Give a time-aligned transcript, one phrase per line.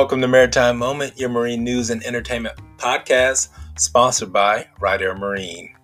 [0.00, 5.74] Welcome to Maritime Moment, your marine news and entertainment podcast, sponsored by Right Air Marine.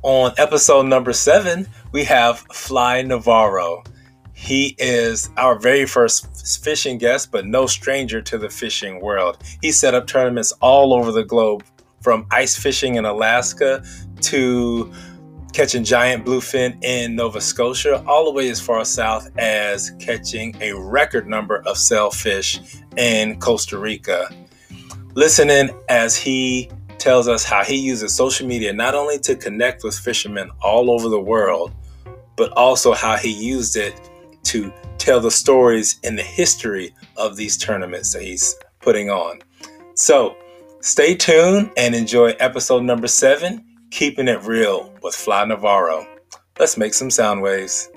[0.00, 3.84] On episode number seven, we have Fly Navarro.
[4.32, 9.36] He is our very first fishing guest, but no stranger to the fishing world.
[9.60, 11.64] He set up tournaments all over the globe,
[12.00, 13.84] from ice fishing in Alaska
[14.22, 14.90] to
[15.52, 20.72] catching giant bluefin in Nova Scotia, all the way as far south as catching a
[20.72, 22.58] record number of sailfish
[22.96, 24.28] in Costa Rica.
[25.14, 29.98] Listening as he tells us how he uses social media not only to connect with
[29.98, 31.72] fishermen all over the world,
[32.36, 34.10] but also how he used it
[34.44, 39.40] to tell the stories and the history of these tournaments that he's putting on.
[39.94, 40.36] So
[40.80, 46.06] stay tuned and enjoy episode number seven Keeping It Real with Fly Navarro.
[46.58, 47.90] Let's make some sound waves.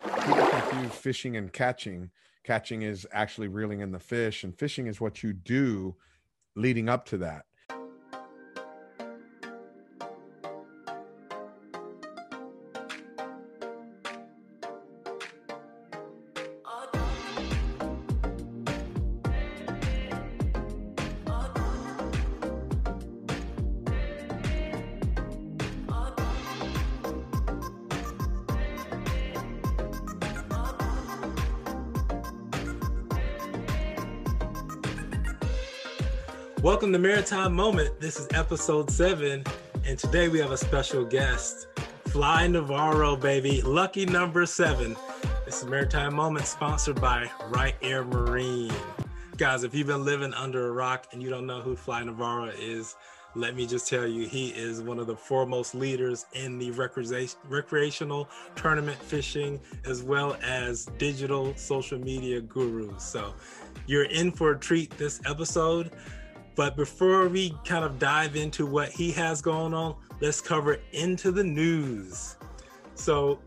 [0.00, 2.12] People confuse fishing and catching.
[2.44, 5.96] Catching is actually reeling in the fish, and fishing is what you do
[6.54, 7.46] leading up to that.
[36.66, 38.00] Welcome to Maritime Moment.
[38.00, 39.44] This is episode seven,
[39.84, 41.68] and today we have a special guest,
[42.08, 43.62] Fly Navarro, baby.
[43.62, 44.96] Lucky number seven.
[45.44, 48.72] This is Maritime Moment, sponsored by Right Air Marine.
[49.36, 52.50] Guys, if you've been living under a rock and you don't know who Fly Navarro
[52.58, 52.96] is,
[53.36, 58.28] let me just tell you, he is one of the foremost leaders in the recreational
[58.56, 63.04] tournament fishing, as well as digital social media gurus.
[63.04, 63.34] So
[63.86, 65.92] you're in for a treat this episode.
[66.56, 71.30] But before we kind of dive into what he has going on, let's cover into
[71.30, 72.36] the news.
[72.94, 73.38] So,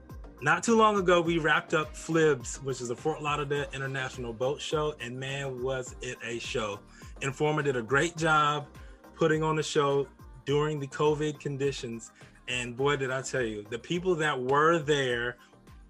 [0.41, 4.61] not too long ago, we wrapped up FLIBS, which is the Fort Lauderdale International Boat
[4.61, 6.79] Show, and man, was it a show!
[7.21, 8.67] Informa did a great job
[9.15, 10.07] putting on the show
[10.45, 12.11] during the COVID conditions,
[12.47, 15.35] and boy, did I tell you, the people that were there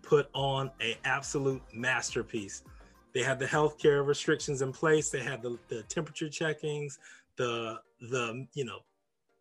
[0.02, 2.64] put on a absolute masterpiece.
[3.14, 5.10] They had the healthcare restrictions in place.
[5.10, 6.98] They had the, the temperature checkings,
[7.36, 8.80] the the you know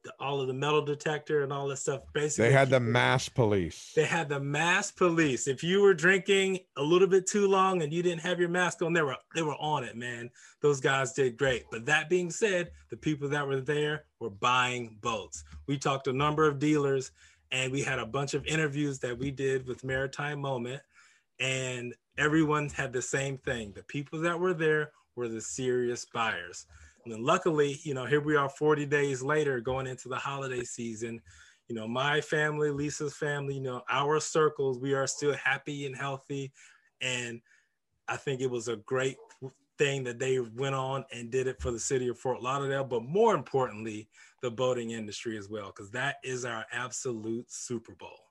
[0.04, 2.02] the, all of the metal detector and all that stuff.
[2.12, 3.92] Basically, they had the mass police.
[3.94, 5.48] They had the mass police.
[5.48, 8.82] If you were drinking a little bit too long and you didn't have your mask
[8.82, 10.30] on, they were they were on it, man.
[10.60, 11.64] Those guys did great.
[11.70, 15.44] But that being said, the people that were there were buying boats.
[15.66, 17.10] We talked to a number of dealers,
[17.52, 20.82] and we had a bunch of interviews that we did with Maritime Moment,
[21.40, 23.72] and everyone had the same thing.
[23.74, 26.66] The people that were there were the serious buyers.
[27.04, 30.64] And then luckily, you know, here we are 40 days later going into the holiday
[30.64, 31.22] season.
[31.68, 35.96] You know, my family, Lisa's family, you know, our circles, we are still happy and
[35.96, 36.52] healthy.
[37.00, 37.40] And
[38.08, 39.16] I think it was a great
[39.78, 43.04] thing that they went on and did it for the city of Fort Lauderdale, but
[43.04, 44.08] more importantly,
[44.42, 48.27] the boating industry as well, because that is our absolute Super Bowl.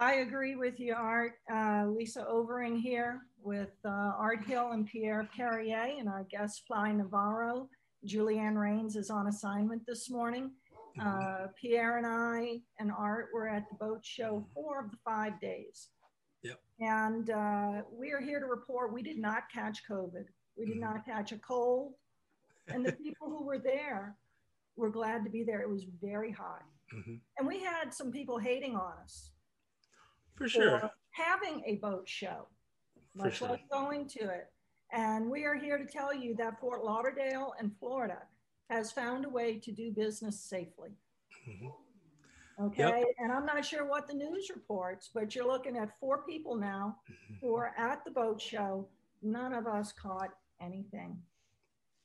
[0.00, 1.34] I agree with you, Art.
[1.52, 6.90] Uh, Lisa Overing here with uh, Art Hill and Pierre Perrier and our guest Fly
[6.92, 7.68] Navarro.
[8.06, 10.52] Julianne Rains is on assignment this morning.
[11.00, 15.38] Uh, Pierre and I and Art were at the boat show four of the five
[15.38, 15.88] days.
[16.42, 16.58] Yep.
[16.80, 20.24] And uh, we are here to report we did not catch COVID.
[20.56, 20.80] We did mm-hmm.
[20.80, 21.92] not catch a cold.
[22.68, 24.16] And the people who were there
[24.76, 25.60] were glad to be there.
[25.60, 26.64] It was very hot.
[26.94, 27.16] Mm-hmm.
[27.38, 29.30] And we had some people hating on us
[30.40, 30.90] for sure.
[31.10, 32.46] Having a boat show,
[33.14, 33.50] much sure.
[33.50, 34.46] less going to it.
[34.92, 38.22] And we are here to tell you that Fort Lauderdale and Florida
[38.70, 40.90] has found a way to do business safely.
[41.48, 42.64] Mm-hmm.
[42.64, 42.82] Okay.
[42.82, 43.04] Yep.
[43.18, 46.96] And I'm not sure what the news reports, but you're looking at four people now
[47.10, 47.34] mm-hmm.
[47.40, 48.88] who are at the boat show.
[49.22, 51.18] None of us caught anything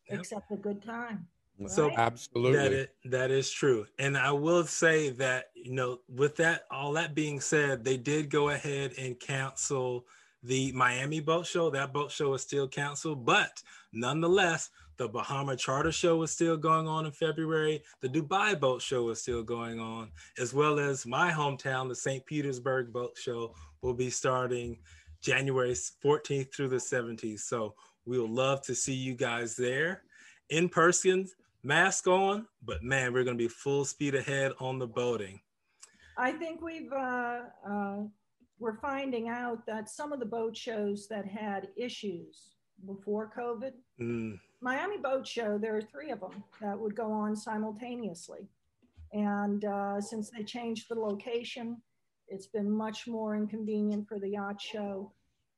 [0.10, 0.20] yep.
[0.20, 1.28] except a good time.
[1.68, 3.86] So absolutely, that is, that is true.
[3.98, 8.30] And I will say that you know, with that, all that being said, they did
[8.30, 10.06] go ahead and cancel
[10.44, 11.70] the Miami boat show.
[11.70, 13.64] That boat show is still canceled, but
[13.94, 17.84] nonetheless, the Bahama Charter Show is still going on in February.
[18.00, 22.26] The Dubai Boat Show is still going on, as well as my hometown, the St.
[22.26, 24.78] Petersburg Boat Show, will be starting
[25.22, 27.42] January 14th through the 17th.
[27.42, 27.76] So
[28.06, 30.04] we would love to see you guys there
[30.50, 31.28] in person
[31.66, 35.42] mask on, but man, we're going to be full speed ahead on the boating.
[36.18, 37.98] I think we've uh, uh,
[38.60, 44.40] we're finding out that some of the boat shows that had issues before COVID, Mm,
[44.62, 48.48] Miami Boat Show, there are three of them that would go on simultaneously.
[49.14, 51.82] And uh, since they changed the location,
[52.28, 55.14] it's been much more inconvenient for the yacht show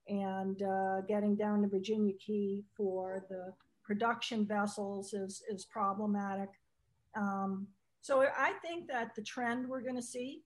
[0.08, 3.54] and uh, getting down to Virginia Key for the
[3.88, 6.50] production vessels is, is problematic.
[7.16, 7.68] Um,
[8.02, 10.44] so I think that the trend we're going to see,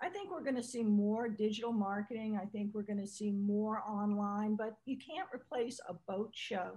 [0.00, 2.38] I think we're going to see more digital marketing.
[2.40, 6.70] I think we're going to see more online, but you can't replace a boat show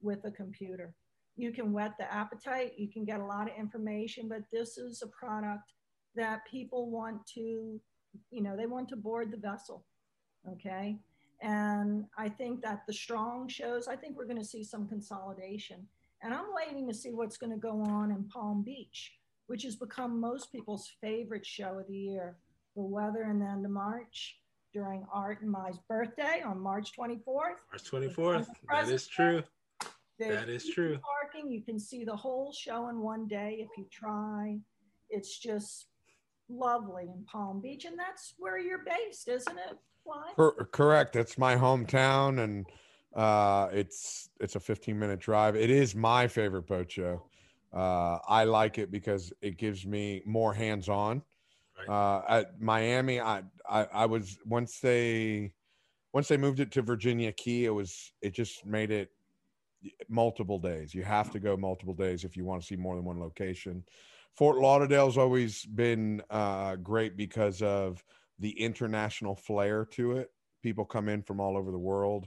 [0.00, 0.94] with a computer.
[1.36, 5.02] You can whet the appetite, you can get a lot of information, but this is
[5.02, 5.72] a product
[6.16, 7.80] that people want to,
[8.30, 9.84] you know, they want to board the vessel.
[10.50, 10.98] Okay.
[11.42, 15.86] And I think that the strong shows, I think we're going to see some consolidation.
[16.22, 19.12] And I'm waiting to see what's going to go on in Palm Beach,
[19.46, 22.36] which has become most people's favorite show of the year.
[22.76, 24.36] The weather in the end of March
[24.72, 27.24] during Art and my birthday on March 24th.
[27.26, 28.46] March 24th.
[28.70, 29.42] That is true.
[30.18, 30.98] That is true.
[30.98, 34.58] Parking, you can see the whole show in one day if you try.
[35.08, 35.86] It's just
[36.50, 39.78] lovely in Palm Beach, and that's where you're based, isn't it?
[40.10, 40.32] Fly?
[40.34, 41.16] Cor- correct.
[41.16, 42.66] It's my hometown, and
[43.14, 45.56] uh, it's it's a 15 minute drive.
[45.56, 47.22] It is my favorite boat show.
[47.72, 51.22] Uh, I like it because it gives me more hands on.
[51.88, 55.52] Uh, at Miami, I, I I was once they
[56.12, 59.10] once they moved it to Virginia Key, it was it just made it
[60.08, 60.94] multiple days.
[60.94, 63.84] You have to go multiple days if you want to see more than one location.
[64.34, 68.04] Fort Lauderdale's always been uh, great because of
[68.40, 70.30] the international flair to it.
[70.62, 72.26] People come in from all over the world.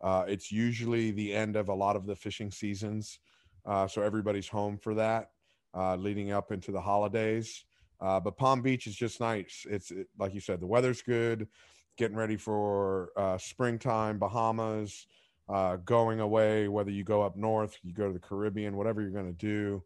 [0.00, 3.18] Uh, it's usually the end of a lot of the fishing seasons,
[3.66, 5.30] uh, so everybody's home for that,
[5.74, 7.64] uh, leading up into the holidays.
[8.00, 9.66] Uh, but Palm Beach is just nice.
[9.68, 11.48] It's it, like you said, the weather's good.
[11.96, 15.08] Getting ready for uh, springtime, Bahamas,
[15.48, 16.68] uh, going away.
[16.68, 19.82] Whether you go up north, you go to the Caribbean, whatever you're going to do,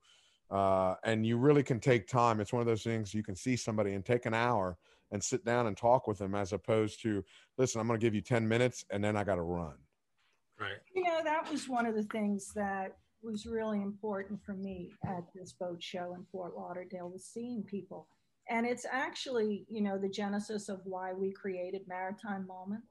[0.51, 2.39] and you really can take time.
[2.39, 4.77] It's one of those things you can see somebody and take an hour
[5.13, 7.23] and sit down and talk with them, as opposed to
[7.59, 7.81] listen.
[7.81, 9.75] I'm going to give you ten minutes and then I got to run.
[10.59, 10.79] Right.
[10.95, 15.25] You know, that was one of the things that was really important for me at
[15.35, 18.09] this boat show in Fort Lauderdale was seeing people.
[18.49, 22.83] And it's actually, you know, the genesis of why we created Maritime Moment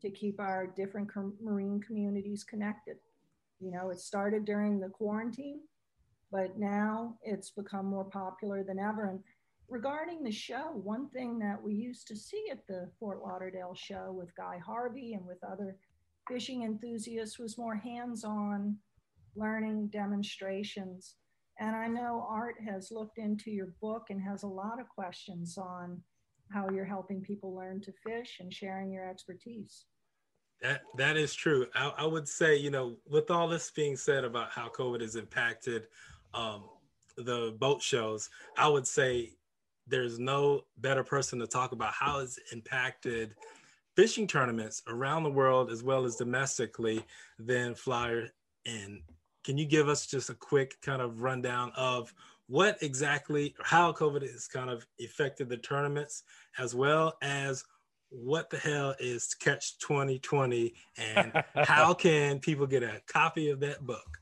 [0.00, 2.96] to keep our different com- marine communities connected.
[3.60, 5.60] You know, it started during the quarantine,
[6.32, 9.10] but now it's become more popular than ever.
[9.10, 9.20] And
[9.68, 14.12] regarding the show, one thing that we used to see at the Fort Lauderdale show
[14.12, 15.76] with Guy Harvey and with other
[16.28, 18.76] fishing enthusiasts was more hands on
[19.36, 21.16] learning demonstrations.
[21.58, 25.56] And I know Art has looked into your book and has a lot of questions
[25.56, 26.02] on
[26.50, 29.86] how you're helping people learn to fish and sharing your expertise.
[30.62, 31.66] That that is true.
[31.74, 35.16] I, I would say, you know, with all this being said about how COVID has
[35.16, 35.88] impacted
[36.32, 36.64] um,
[37.16, 39.32] the boat shows, I would say
[39.86, 43.34] there's no better person to talk about how it's impacted
[43.96, 47.04] fishing tournaments around the world as well as domestically
[47.38, 48.28] than Flyer.
[48.66, 49.00] And
[49.44, 52.12] can you give us just a quick kind of rundown of
[52.46, 56.24] what exactly, how COVID has kind of affected the tournaments,
[56.58, 57.64] as well as
[58.10, 63.84] what the hell is Catch 2020 and how can people get a copy of that
[63.86, 64.18] book?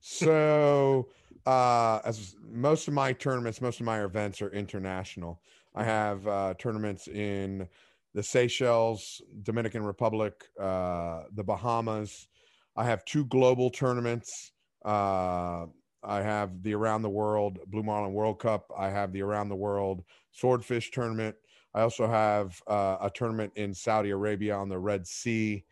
[0.00, 1.08] So,
[1.46, 5.40] uh, as most of my tournaments, most of my events are international.
[5.74, 7.68] I have uh, tournaments in
[8.14, 12.28] the Seychelles, Dominican Republic, uh, the Bahamas.
[12.74, 14.52] I have two global tournaments.
[14.84, 15.66] Uh,
[16.02, 18.70] I have the Around the World Blue Marlin World Cup.
[18.76, 21.36] I have the Around the World Swordfish Tournament.
[21.74, 25.64] I also have uh, a tournament in Saudi Arabia on the Red Sea.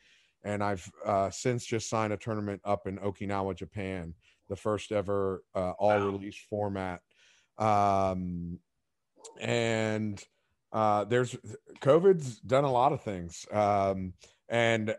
[0.45, 4.13] And I've uh, since just signed a tournament up in Okinawa, Japan,
[4.49, 7.01] the first ever uh, all release format.
[7.59, 8.59] Um,
[9.41, 10.23] and
[10.73, 11.37] uh, there's
[11.81, 13.47] COVID's done a lot of things.
[13.53, 14.13] Um,
[14.49, 14.95] and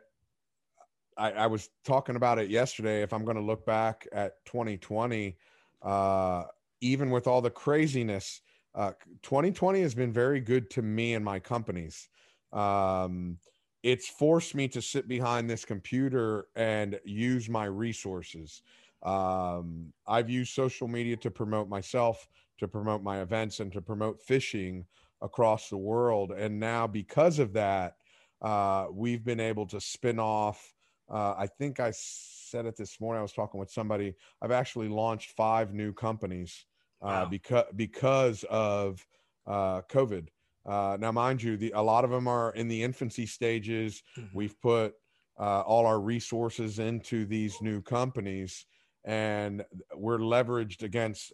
[1.18, 3.02] I, I, was talking about it yesterday.
[3.02, 5.38] If I'm going to look back at 2020,
[5.82, 6.44] uh,
[6.82, 8.42] even with all the craziness,
[8.74, 8.92] uh,
[9.24, 12.10] 2020 has been very good to me and my companies.
[12.52, 13.38] Um,
[13.84, 18.62] it's forced me to sit behind this computer and use my resources.
[19.06, 22.28] Um, I've used social media to promote myself,
[22.60, 24.88] to promote my events, and to promote fishing
[25.22, 26.32] across the world.
[26.32, 27.96] And now, because of that,
[28.42, 30.74] uh, we've been able to spin off.
[31.10, 33.20] Uh, I think I said it this morning.
[33.20, 34.16] I was talking with somebody.
[34.42, 36.66] I've actually launched five new companies
[37.02, 37.30] uh, Wow.
[37.30, 39.06] because because of
[39.46, 40.30] uh, COVID.
[40.66, 44.02] Uh, now, mind you, the, a lot of them are in the infancy stages.
[44.18, 44.30] Mhm.
[44.34, 44.96] We've put
[45.40, 48.66] uh, all our resources into these new companies,
[49.06, 49.64] and
[49.96, 51.34] we're leveraged against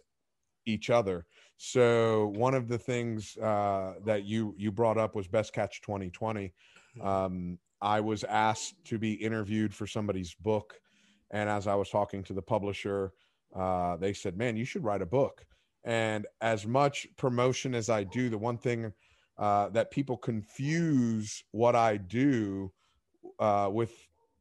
[0.66, 1.26] each other.
[1.56, 6.52] So one of the things uh, that you you brought up was Best Catch 2020.
[6.96, 7.04] Mhm.
[7.04, 10.80] Um, I was asked to be interviewed for somebody's book,
[11.30, 13.12] and as I was talking to the publisher,
[13.54, 15.46] uh, they said, "Man, you should write a book."
[15.84, 18.92] And as much promotion as I do, the one thing
[19.38, 22.72] uh, that people confuse what I do
[23.40, 23.92] uh, with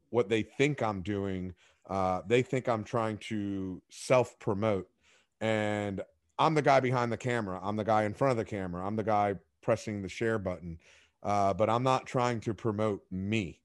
[0.10, 1.54] what they think I'm doing.
[1.92, 4.88] Uh, they think I'm trying to self promote,
[5.42, 6.02] and
[6.40, 7.60] I'm the guy behind the camera.
[7.62, 8.86] I'm the guy in front of the camera.
[8.86, 10.80] I'm the guy pressing the share button.
[11.24, 13.60] Uh, but I'm not trying to promote me.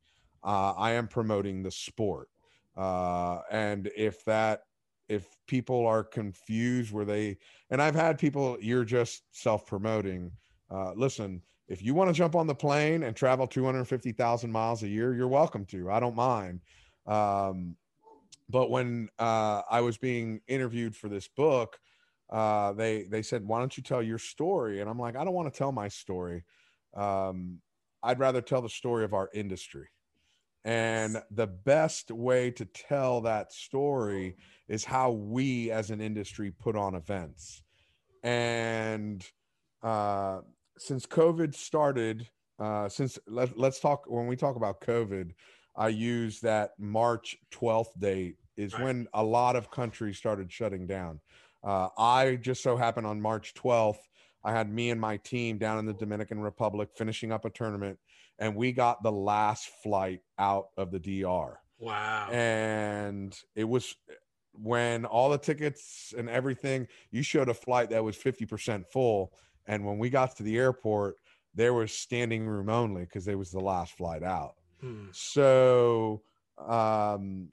[0.44, 2.28] Uh, I am promoting the sport.
[2.76, 4.64] Uh, and if that,
[5.08, 7.38] if people are confused where they,
[7.70, 10.30] and I've had people, you're just self promoting.
[10.70, 14.88] Uh, listen, if you want to jump on the plane and travel 250,000 miles a
[14.88, 15.90] year, you're welcome to.
[15.90, 16.60] I don't mind.
[17.06, 17.76] Um,
[18.48, 21.78] but when uh, I was being interviewed for this book,
[22.30, 25.34] uh, they they said, "Why don't you tell your story?" And I'm like, "I don't
[25.34, 26.44] want to tell my story.
[26.94, 27.60] Um,
[28.02, 29.88] I'd rather tell the story of our industry."
[30.64, 34.36] And the best way to tell that story
[34.66, 37.62] is how we as an industry put on events.
[38.24, 39.24] And
[39.80, 40.40] uh,
[40.76, 45.30] since COVID started, uh, since let, let's talk when we talk about COVID,
[45.76, 48.82] I use that March 12th date is Right.
[48.82, 51.20] when a lot of countries started shutting down.
[51.62, 53.98] Uh, I just so happened on March 12th,
[54.44, 57.98] I had me and my team down in the Dominican Republic finishing up a tournament,
[58.38, 62.28] and we got the last flight out of the DR Wow.
[62.30, 63.94] and it was
[64.52, 69.32] when all the tickets and everything you showed a flight that was 50% full
[69.66, 71.16] and when we got to the airport
[71.54, 74.54] there was standing room only because it was the last flight out
[75.12, 76.22] So
[76.58, 77.48] um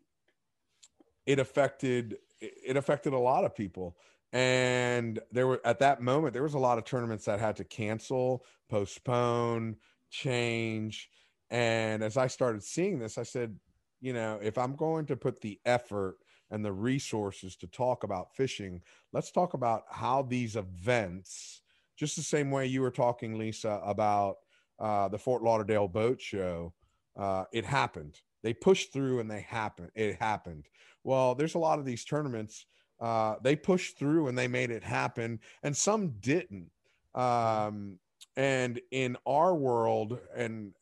[1.26, 3.98] it affected it affected a lot of people.
[4.32, 7.64] And there were at that moment there was a lot of tournaments that had to
[7.64, 9.78] cancel postpone
[10.10, 11.10] change.
[11.50, 13.56] And as i started seeing this i said
[14.04, 16.18] you know if i'm going to put the effort
[16.52, 18.82] and the resources to talk about fishing
[19.14, 21.62] let's talk about how these events
[21.96, 24.38] just the same way you were talking lisa about
[24.80, 26.74] uh, the fort lauderdale boat show
[27.16, 28.20] uh, it happened.
[28.42, 30.68] They pushed through and they happened it happened.
[31.04, 32.66] Well there's a lot of these tournaments
[33.00, 36.70] uh, they pushed through and they made it happen and some didn't.
[37.16, 38.00] Um,
[38.36, 40.74] and in our world and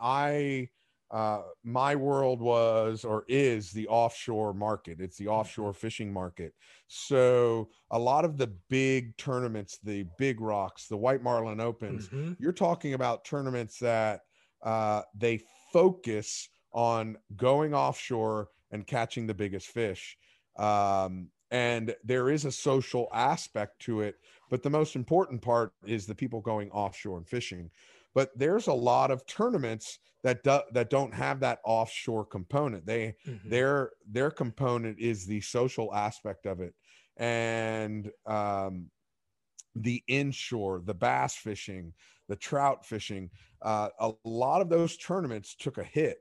[0.00, 0.68] i
[1.10, 5.00] uh, my world was or is the offshore market.
[5.00, 6.52] It's the offshore fishing market.
[6.86, 12.36] So a lot of the big tournaments the big rocks the white marlin opens Mhm.
[12.38, 14.20] you're talking about tournaments that
[14.62, 15.38] uh, they
[15.72, 20.18] focus on going offshore and catching the biggest fish.
[20.56, 24.16] Um, and there is a social aspect to it,
[24.50, 27.70] but the most important part is the people going offshore and fishing.
[28.14, 32.84] But there's a lot of tournaments that do, that don't have that offshore component.
[32.86, 33.50] They Mhm.
[33.50, 36.74] their their component is the social aspect of it
[37.16, 38.90] and um,
[39.74, 41.94] the inshore the bass fishing
[42.28, 43.30] the trout fishing
[43.62, 46.18] uh, a lot of those tournaments took a hit.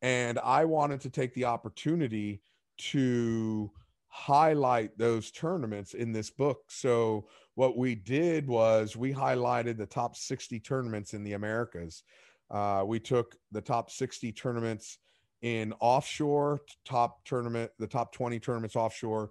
[0.00, 2.40] And i wanted to take the opportunity
[2.78, 3.70] to
[4.08, 6.62] highlight those tournaments in this book.
[6.68, 12.04] So what we did was we highlighted the top 60 tournaments in the americas.
[12.50, 14.98] Uh, we took the top 60 tournaments
[15.42, 19.30] in offshore top tournament the top 20 tournaments offshore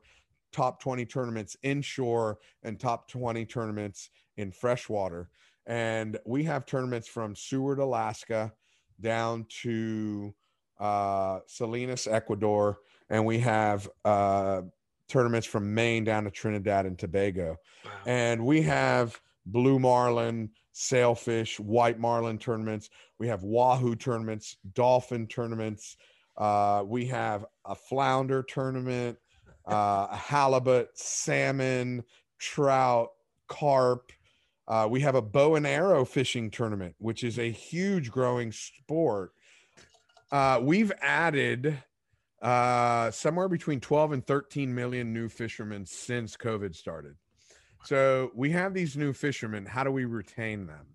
[0.54, 5.30] top 20 tournaments inshore and top 20 tournaments in freshwater
[5.68, 8.52] and we have tournaments from seward alaska
[9.00, 10.34] down to
[10.80, 14.62] uh, salinas ecuador and we have uh,
[15.08, 17.58] tournaments from maine down to trinidad and tobago.
[17.86, 17.92] Wow.
[18.06, 22.90] and we have blue marlin sailfish white marlin tournaments.
[23.18, 25.98] We have wahoo tournaments dolphin tournaments.
[26.38, 29.18] Uh, we have a flounder tournament
[29.66, 32.04] uh, halibut salmon
[32.40, 33.10] trout
[33.48, 34.12] carp
[34.68, 39.32] uh, we have a bow and arrow fishing tournament which is a huge growing sport
[40.32, 41.82] uh, we've added
[42.42, 47.16] uh, somewhere between 12 and 13 million new fishermen since covid started
[47.88, 49.66] so we have these new fishermen.
[49.66, 50.88] How do we retain them?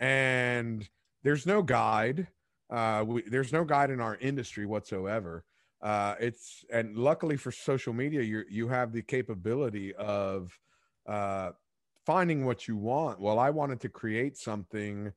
[0.00, 0.88] And
[1.22, 2.26] there's no guide.
[2.68, 5.44] Uh, we, there's no guide in our industry whatsoever.
[5.80, 10.58] Uh, it's and luckily for social media, you you have the capability of
[11.06, 11.50] uh,
[12.04, 13.20] finding what you want.
[13.20, 15.12] Well, I wanted to create something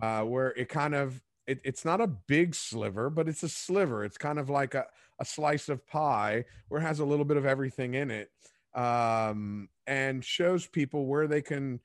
[0.00, 4.04] uh, where it kind of it, it's not a big sliver, but it's a sliver.
[4.04, 4.86] It's kind of like a,
[5.18, 8.30] a slice of pie where it has a little bit of everything in it
[8.74, 11.80] um, and shows people where they can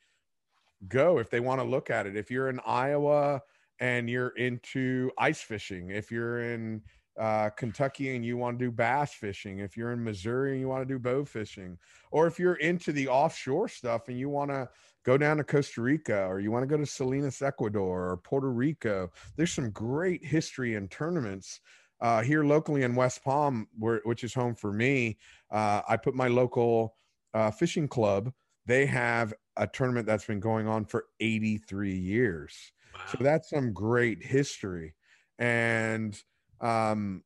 [0.88, 2.18] go if they want to look at it.
[2.18, 3.42] If you're in Iowa
[3.80, 6.82] and you're into ice fishing, if you're in
[7.20, 10.67] uh, Kentucky and you want to do bass fishing, if you're in Missouri and you
[10.67, 11.77] want to do bow fishing,
[12.12, 14.67] or if you're into the offshore stuff and you want to
[15.05, 18.51] go down to Costa Rica or you want to go to Salinas, Ecuador or Puerto
[18.51, 21.60] Rico, there's some great history and tournaments.
[22.01, 25.17] Uh, here locally in West Palm, where, which is home for me,
[25.51, 26.96] uh, I put my local
[27.34, 28.34] uh, fishing club.
[28.65, 32.74] They have a tournament that's been going on for 83 years.
[32.93, 33.01] Wow.
[33.08, 34.96] So that's some great history.
[35.39, 36.22] And
[36.63, 37.24] um,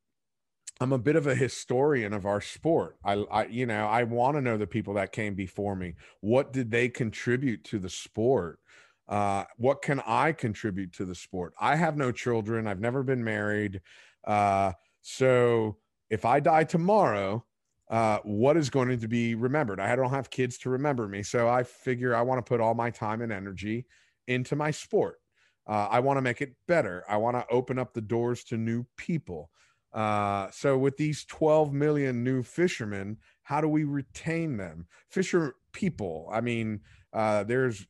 [0.80, 2.98] I'm a bit of a historian of our sport.
[3.04, 5.96] I, I you know, I want to know the people that came before me.
[6.22, 8.60] What did they contribute to the sport?
[9.08, 11.54] Uh, what can I contribute to the sport?
[11.60, 12.68] I have no children.
[12.68, 13.82] I've never been married.
[14.26, 15.78] Uh, so
[16.10, 17.46] if I die tomorrow,
[17.90, 19.80] uh, what is going to be remembered?
[19.80, 21.24] I don't have kids to remember me.
[21.24, 23.86] So I figure I want to put all my time and energy
[24.28, 25.20] into my sport.
[25.68, 27.04] Uh, I want to make it better.
[27.10, 29.50] I want to open up the doors to new people.
[29.94, 34.88] Uh, so with these 12 million new fishermen, how do we retain them?
[35.10, 36.30] Fisher people.
[36.32, 36.82] I mean,
[37.14, 37.86] uh, there's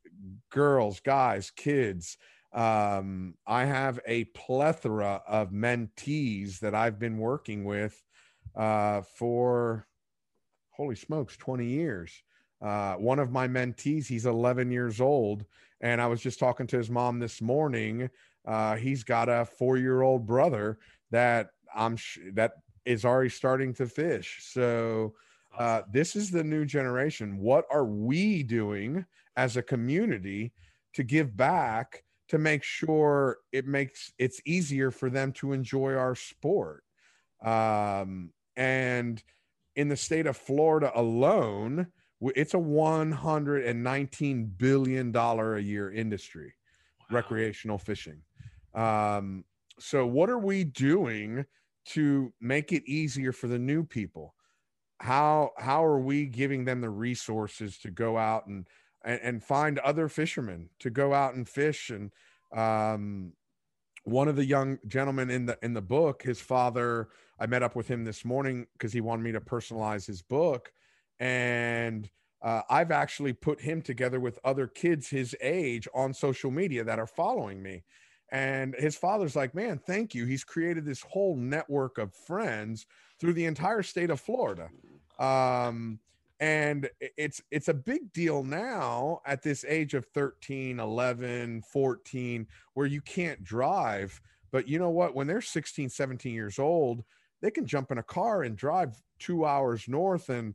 [0.51, 2.17] girls, guys, kids.
[2.53, 8.01] Um, I have a plethora of mentees that I've been working with
[8.55, 9.87] uh, for
[10.71, 12.23] holy smokes, 20 years.
[12.61, 15.45] Uh, one of my mentees, he's 11 years old,
[15.81, 18.09] and I was just talking to his mom this morning.
[18.45, 20.79] Uh, he's got a four-year-old brother
[21.11, 22.53] that I'm sh- that
[22.85, 24.39] is already starting to fish.
[24.41, 25.13] So
[25.57, 27.37] uh, this is the new generation.
[27.37, 29.05] What are we doing
[29.35, 30.53] as a community
[30.93, 36.15] to give back to make sure it makes it's easier for them to enjoy our
[36.15, 36.83] sport?
[37.43, 39.21] Um, and
[39.75, 41.87] in the state of Florida alone,
[42.21, 46.53] it's a 119 billion dollar a year industry
[47.09, 47.17] wow.
[47.17, 48.21] recreational fishing.
[48.73, 49.43] Um,
[49.79, 51.45] so what are we doing
[51.87, 54.33] to make it easier for the new people?
[54.99, 58.67] How how are we giving them the resources to go out and
[59.05, 61.91] and, and find other fishermen to go out and fish?
[61.91, 62.11] And
[62.51, 63.33] um,
[64.07, 67.09] one of the young gentlemen in the in the book his father
[67.41, 70.71] i met up with him this morning because he wanted me to personalize his book
[71.19, 72.09] and
[72.41, 76.99] uh, I've actually put him together with other kids his age on social media that
[76.99, 77.83] are following me.
[78.31, 80.25] And his father's like, man, thank you.
[80.25, 82.85] He's created this whole network of friends
[83.19, 84.69] through the entire state of Florida.
[85.17, 85.99] Um,
[86.39, 92.85] and it's it's a big deal now at this age of 13 11 14 where
[92.85, 97.03] you can't drive but you know what when they're 16 17 years old
[97.41, 100.53] they can jump in a car and drive two hours north and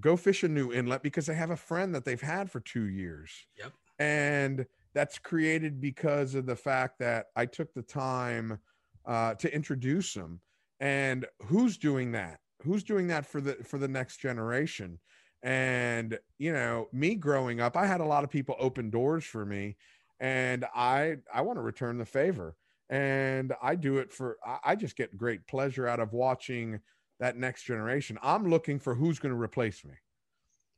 [0.00, 2.84] go fish a new inlet because they have a friend that they've had for two
[2.84, 3.30] years.
[3.58, 3.72] Yep.
[3.98, 8.58] And that's created because of the fact that I took the time
[9.06, 10.40] uh, to introduce them.
[10.80, 12.38] And who's doing that?
[12.62, 14.98] Who's doing that for the for the next generation?
[15.42, 19.44] And you know, me growing up, I had a lot of people open doors for
[19.44, 19.76] me,
[20.20, 22.56] and I I want to return the favor.
[22.90, 26.80] And I do it for I just get great pleasure out of watching
[27.20, 28.18] that next generation.
[28.22, 29.94] I'm looking for who's going to replace me.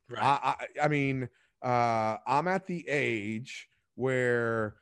[0.09, 0.23] Right.
[0.23, 1.29] I, I, I mean,
[1.61, 4.75] uh, I'm at the age where,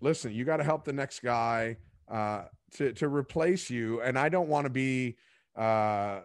[0.00, 1.78] listen, you got to help the next guy
[2.10, 5.16] uh, to to replace you, and I don't want to be.
[5.56, 6.20] Uh,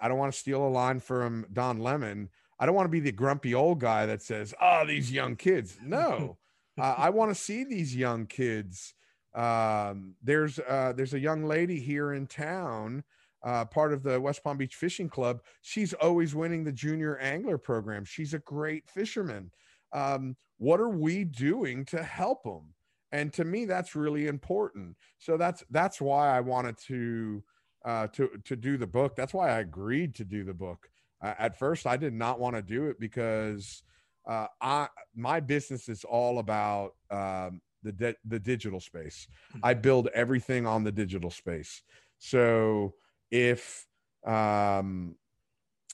[0.00, 2.28] I don't want to steal a line from Don Lemon.
[2.60, 5.76] I don't want to be the grumpy old guy that says, "Oh, these young kids."
[5.84, 6.38] No,
[6.78, 8.94] uh, I want to see these young kids.
[9.34, 13.04] Um, there's uh, there's a young lady here in town
[13.46, 15.40] uh, part of the West Palm Beach Fishing Club.
[15.62, 18.04] She's always winning the junior angler program.
[18.04, 19.52] She's a great fisherman.
[19.92, 22.74] Um, what are we doing to help them?
[23.12, 24.96] And to me, that's really important.
[25.18, 27.42] So that's that's why I wanted to
[27.84, 29.14] uh, to to do the book.
[29.14, 30.88] That's why I agreed to do the book.
[31.22, 33.84] Uh, at first, I did not want to do it because
[34.26, 39.28] uh, I my business is all about um, the di- the digital space.
[39.62, 39.82] I mm-hmm.
[39.82, 41.84] build everything on the digital space.
[42.18, 42.94] So
[43.30, 43.86] if
[44.26, 45.16] um,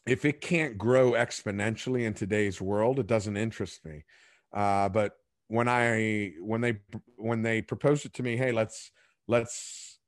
[0.07, 4.05] if it can't grow exponentially in today's world, it doesn't interest me.
[4.53, 5.13] Uh, but
[5.49, 6.79] when I when they
[7.17, 8.91] when they proposed it to me, hey, let's
[9.29, 9.99] let's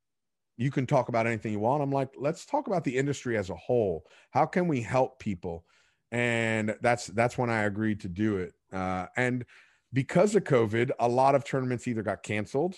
[0.57, 1.83] you can talk about anything you want.
[1.83, 4.05] I'm like, let's talk about the industry as a whole.
[4.31, 5.65] How can we help people?
[6.11, 8.53] and that's that's when I agreed to do it.
[8.71, 9.45] Uh, and
[9.91, 12.75] because of COVID, a lot of tournaments either got canceled,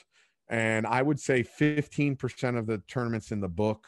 [0.50, 3.88] and I would say 15% of the tournaments in the book,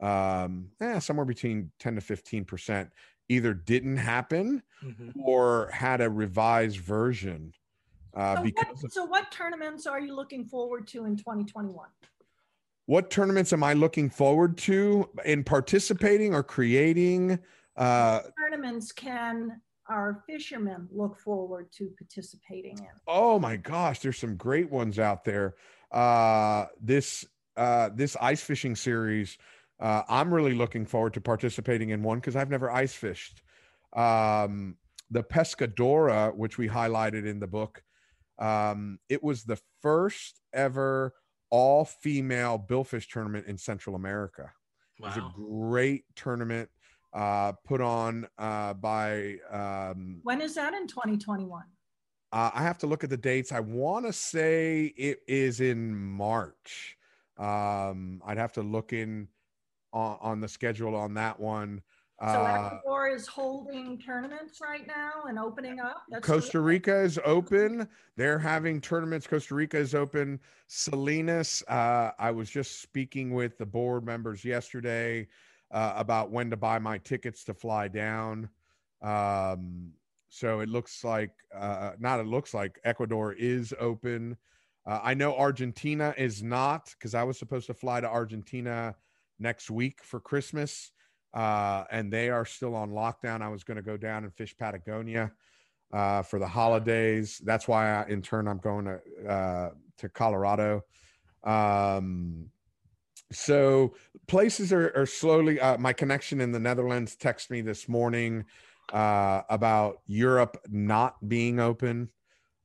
[0.00, 2.90] um, eh, somewhere between 10 to 15%,
[3.28, 5.12] either didn't happen Mhm.
[5.16, 7.52] or had a revised version.
[8.12, 11.88] Uh, So because what, so what tournaments are you looking forward to in 2021?
[12.86, 17.38] what tournaments am I looking forward to in participating or creating?
[17.76, 22.90] Uh, Tournaments can our fishermen look forward to participating in?
[23.06, 25.54] oh my gosh, there's some great ones out there.
[25.90, 27.24] Uh, this
[27.56, 29.38] uh, this ice fishing series,
[29.84, 33.42] uh, I'm really looking forward to participating in one because I've never ice fished.
[33.94, 34.78] Um,
[35.10, 37.82] the Pescadora, which we highlighted in the book,
[38.38, 41.12] um, it was the first ever
[41.50, 44.50] all female billfish tournament in Central America.
[44.98, 45.08] Wow.
[45.08, 46.70] It was a great tournament
[47.12, 51.62] uh, put on uh, by um, When is that in 2021?
[52.32, 53.52] uh, I have to look at the dates.
[53.52, 56.96] I want to say it is in March.
[57.36, 59.28] Um, I'd have to look in
[59.94, 61.80] on, on the schedule on that one.
[62.20, 66.04] So Uh, Ecuador is holding tournaments right now and opening up.
[66.08, 66.60] That's Costa.
[66.60, 67.88] Rica is open.
[68.16, 69.26] They're having tournaments.
[69.26, 70.38] Costa Rica is open.
[70.68, 75.26] Salinas, uh, I was just speaking with the board members yesterday
[75.72, 78.48] uh, about when to buy my tickets to fly down.
[79.02, 79.90] Um,
[80.28, 84.36] so it looks like, uh, not it looks like Ecuador is open.
[84.86, 88.94] Uh, I know Argentina is not because I was supposed to fly to Argentina
[89.38, 90.92] next week for Christmas
[91.34, 93.42] uh, and they are still on lockdown.
[93.42, 95.32] I was going to go down and fish Patagonia
[95.92, 97.40] uh, for the holidays.
[97.44, 100.82] That's why, I, in turn, I'm going to uh, to Colorado.
[101.42, 102.46] Um,
[103.32, 103.94] so
[104.28, 105.60] places are, are slowly.
[105.60, 108.44] Uh, my connection in the Netherlands texted me this morning
[108.92, 112.10] uh, about Europe not being open.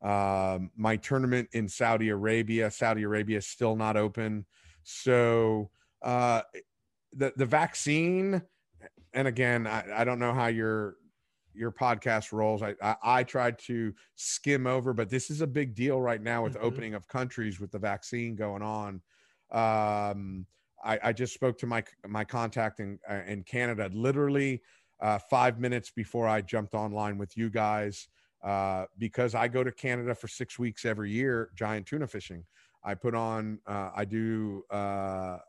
[0.01, 4.45] Um, my tournament in Saudi Arabia, Saudi Arabia is still not open.
[4.83, 6.41] So uh,
[7.13, 8.41] the the vaccine
[9.13, 10.95] and again I, I don't know how your
[11.53, 12.61] your podcast rolls.
[12.61, 16.43] I, I i tried to skim over but this is a big deal right now
[16.43, 16.63] with Mhm.
[16.63, 19.01] opening of countries with the vaccine going on.
[19.51, 20.45] Um
[20.83, 24.61] i i just spoke to my my contact in uh, in canada literally
[25.01, 28.07] uh five minutes before i jumped online with you guys
[28.43, 32.45] uh because i go to canada for six weeks every year giant tuna fishing.
[32.81, 35.39] I put on uh i do uh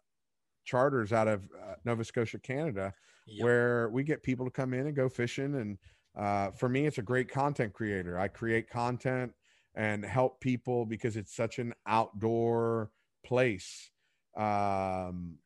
[0.75, 2.95] charters out of uh, Nova Scotia, Canada,
[3.27, 3.45] Yep.
[3.45, 5.55] where we get people to come in and go fishing.
[5.57, 5.79] And
[6.17, 8.19] uh, for me, it's a great content creator.
[8.19, 9.33] I create content
[9.77, 12.91] and help people because it's such an outdoor
[13.25, 13.91] place.
[14.37, 15.37] Um,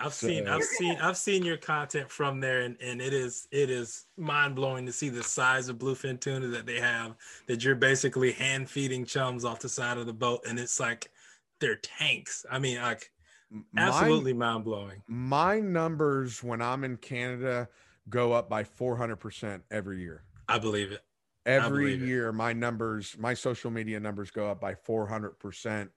[0.00, 3.48] I've seen So- I've seen I've seen your content from there and, and it is
[3.50, 7.14] it is mind blowing to see the size of bluefin tuna that they have
[7.46, 11.10] that you're basically hand feeding chums off the side of the boat and it's like
[11.60, 12.44] they're tanks.
[12.50, 13.10] I mean like
[13.76, 15.02] absolutely mind blowing.
[15.06, 17.68] my numbers when I'm in Canada
[18.08, 20.22] go up by 400% every year.
[20.48, 21.02] I believe it.
[21.44, 22.06] Every believe it.
[22.06, 25.88] year, my numbers, my social media numbers go up by 400%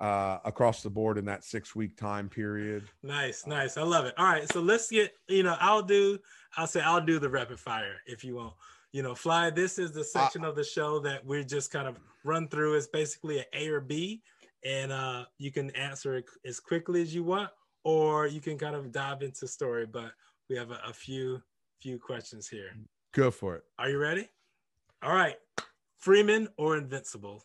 [0.00, 2.84] uh, across the board in that six week time period.
[3.02, 3.76] Nice, nice.
[3.76, 4.14] I love it.
[4.18, 6.18] All right, so let's get, you know, I'll do,
[6.56, 8.54] I'll say I'll do the rapid fire if you want.
[8.92, 11.98] You know, Fly, this is the section of the show that we're just kind of
[12.24, 12.74] run through.
[12.74, 14.22] It's basically an A or B,
[14.64, 17.50] and uh, you can answer it as quickly as you want,
[17.84, 19.86] or you can kind of dive into story.
[19.86, 20.12] But
[20.48, 21.42] we have a, a few
[21.80, 22.76] few questions here.
[23.12, 23.64] Go for it.
[23.78, 24.28] Are you ready?
[25.02, 25.36] All right.
[25.98, 27.44] Freeman or Invincible?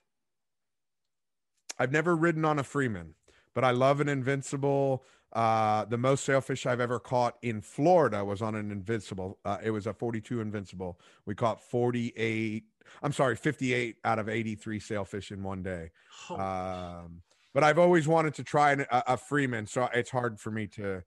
[1.79, 3.15] I've never ridden on a Freeman,
[3.53, 5.03] but I love an Invincible.
[5.33, 9.39] Uh, the most sailfish I've ever caught in Florida was on an Invincible.
[9.43, 10.99] Uh, it was a 42 Invincible.
[11.25, 12.63] We caught 48.
[13.01, 15.89] I'm sorry, 58 out of 83 sailfish in one day.
[16.29, 17.21] Oh, Um,
[17.53, 20.67] but I've always wanted to try an, a, a Freeman, so it's hard for me
[20.67, 21.03] to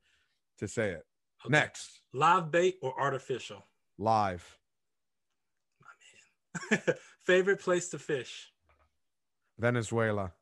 [0.58, 1.04] to say it.
[1.44, 1.52] okay.
[1.52, 3.64] Next, Live bait or artificial?
[3.98, 4.58] live
[5.80, 6.80] My man.
[7.24, 8.50] Favorite place to fish?
[9.58, 10.32] Venezuela.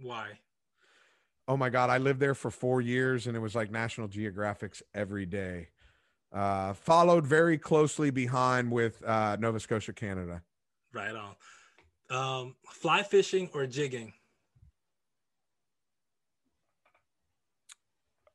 [0.00, 0.38] Why?
[1.48, 4.82] Oh my God, I lived there for four years and it was like National Geographic's
[4.94, 5.68] every day.
[6.32, 10.42] Uh, followed very closely behind with uh, Nova Scotia, Canada.
[10.92, 11.34] Right on.
[12.10, 14.12] Um, fly fishing or jigging?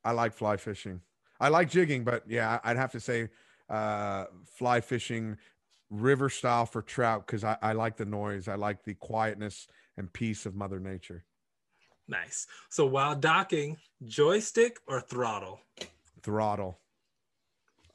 [0.04, 1.02] I like fly fishing.
[1.40, 3.30] I like jigging, but yeah, I'd have to say
[3.70, 5.38] uh, fly fishing,
[5.90, 8.48] river style for trout because I, I like the noise.
[8.48, 9.68] I like the quietness
[9.98, 11.26] and peace of Mother Nature.
[12.08, 12.48] Nice.
[12.70, 15.60] So while docking, joystick or throttle?
[16.24, 16.80] Throttle.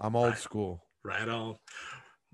[0.00, 0.38] I'm old Right.
[0.38, 0.84] school.
[1.02, 1.56] Right on.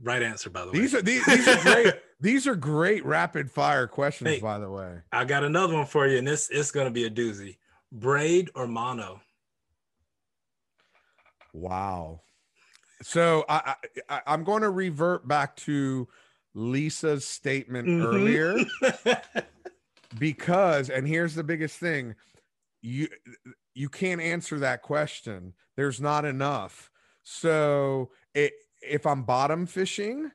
[0.02, 0.98] Right answer, by the These way.
[0.98, 1.94] are these, these are great.
[2.20, 4.40] these are great rapid fire questions, Hey.
[4.40, 4.98] by the way.
[5.12, 7.58] I got another one for you, and this it's gonna be a doozy.
[7.90, 9.20] Braid or mono?
[11.52, 12.20] Wow.
[13.02, 13.74] So I,
[14.08, 16.08] I I'm going to revert back to
[16.54, 18.04] Lisa's statement Mhm.
[18.04, 18.56] earlier
[20.18, 22.14] because and here's the biggest thing
[22.82, 23.08] you
[23.74, 25.54] you can't answer that question.
[25.76, 26.90] There's not enough.
[27.22, 30.30] So it, if i'm bottom fishing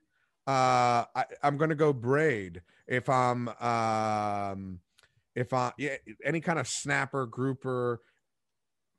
[0.47, 2.61] uh I, i'm gonna go braid.
[2.87, 4.79] If i'm um
[5.35, 8.01] if i yeah any kind of snapper grouper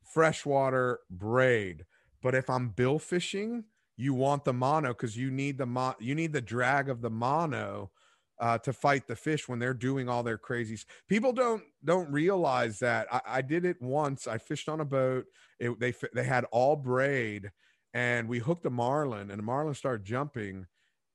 [0.04, 1.84] freshwater braid.
[2.22, 3.64] But if i'm bill fishing
[3.96, 7.10] you want the mono because you need the mo- you need the drag of the
[7.10, 7.90] mono
[8.38, 10.84] uh, to fight the fish when they're doing all their crazies.
[11.08, 13.12] People don't don't realize that.
[13.12, 14.26] I, I did it once.
[14.26, 15.26] I fished on a boat.
[15.58, 17.50] It, they they had all braid,
[17.92, 20.66] and we hooked a marlin, and the marlin started jumping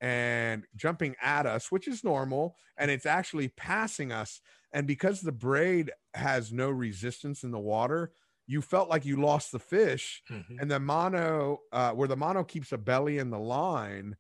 [0.02, 4.40] and jumping at us, which is normal, and it's actually passing us.
[4.72, 8.14] And because the braid has no resistance in the water,
[8.48, 10.60] you felt like you lost the fish Mhm.
[10.60, 14.16] and the mono uh, where the mono keeps a belly in the line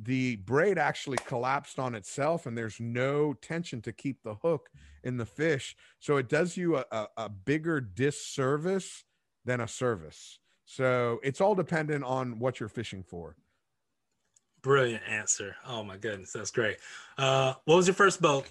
[0.00, 4.70] the braid actually collapsed on itself and there's no tension to keep the hook
[5.02, 9.04] in the fish so it does you a, a, a bigger disservice
[9.44, 13.36] than a service so it's all dependent on what you're fishing for
[14.62, 15.56] Brilliant answer.
[15.66, 16.78] Oh my goodness, that's great.
[17.18, 18.46] Uh, what was your first boat?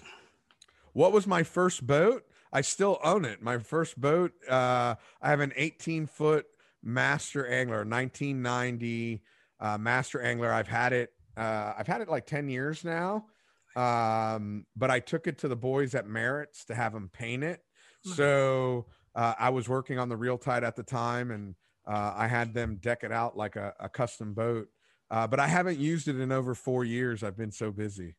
[0.94, 5.40] what was my first boat i still own it my first boat uh, i have
[5.40, 6.46] an 18 foot
[6.82, 9.20] master angler 1990
[9.60, 13.26] uh, master angler i've had it uh, i've had it like 10 years now
[13.76, 17.60] um, but i took it to the boys at merritt's to have them paint it
[18.02, 21.54] so uh, i was working on the real tide at the time and
[21.86, 24.68] uh, i had them deck it out like a, a custom boat
[25.10, 28.14] uh, but i haven't used it in over four years i've been so busy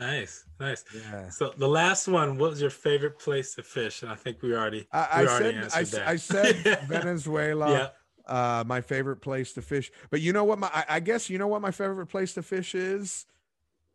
[0.00, 0.84] Nice, nice.
[0.94, 4.02] yeah So the last one, what was your favorite place to fish?
[4.02, 6.06] And I think we already I, I already said answered s- that.
[6.08, 7.92] I said Venezuela.
[8.28, 9.90] Uh, my favorite place to fish.
[10.10, 10.58] But you know what?
[10.58, 13.26] My I, I guess you know what my favorite place to fish is.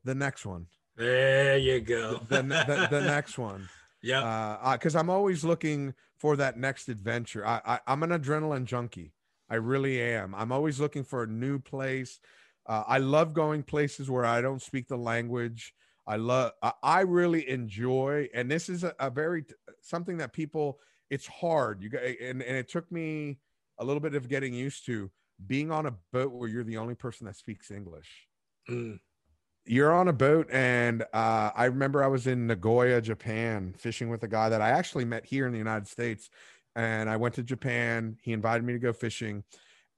[0.03, 0.67] The next one,
[0.97, 2.19] There you go.
[2.27, 3.69] the, the, the next one,
[4.01, 4.73] yeah.
[4.73, 7.45] because I'm always looking for that next adventure.
[7.47, 9.13] I, I I'm an adrenaline junkie.
[9.49, 10.35] I really am.
[10.35, 12.19] I'm always looking for a new place.
[12.65, 15.73] Uh, I love going places where I don't speak the language.
[16.05, 16.51] I love.
[16.61, 19.45] I, I really enjoy, and this is a, a very
[19.81, 20.79] something that people.
[21.09, 21.81] It's hard.
[21.83, 23.37] You got, and and it took me
[23.79, 25.09] a little bit of getting used to
[25.45, 28.27] being on a boat where you're the only person that speaks English.
[28.69, 28.99] Mm.
[29.65, 34.23] you're on a boat and uh, i remember i was in nagoya japan fishing with
[34.23, 36.29] a guy that i actually met here in the united states
[36.77, 38.15] and i went to japan.
[38.23, 39.43] He invited me to go fishing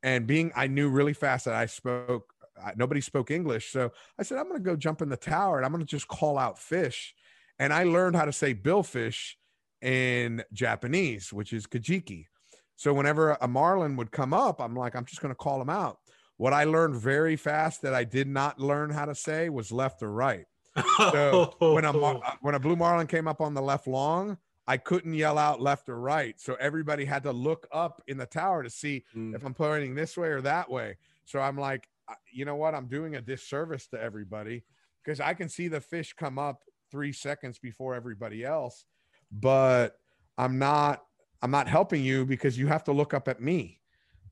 [0.02, 4.24] and being i knew really fast that i spoke uh, nobody spoke english so i
[4.24, 6.40] said i'm going to go jump in the tower and i'm going to just call
[6.40, 7.14] out fish.
[7.60, 9.36] And i learned how to say billfish
[9.82, 12.26] in japanese which is kajiki
[12.76, 15.70] so whenever a marlin would come up i'm like i'm just going to call him
[15.70, 16.00] out
[16.38, 20.04] what I learned very fast that I did not learn how to say was left
[20.04, 20.46] or right.
[21.00, 21.94] So when a
[22.42, 25.88] when a blue marlin came up on the left long, I couldn't yell out left
[25.88, 26.38] or right.
[26.38, 29.34] So everybody had to look up in the tower to see Mm.
[29.34, 30.98] if I'm pointing this way or that way.
[31.24, 31.88] So I'm like,
[32.34, 32.76] you know what?
[32.76, 34.66] I'm doing a disservice to everybody
[35.06, 38.84] because I can see the fish come up three seconds before everybody else,
[39.32, 39.96] but
[40.38, 41.02] I'm not.
[41.46, 43.80] I'm not helping you because you have to look up at me.